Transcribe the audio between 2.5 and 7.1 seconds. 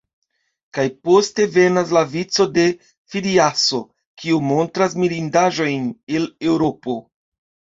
de Fidiaso, kiu montras mirindaĵojn el Eŭropo.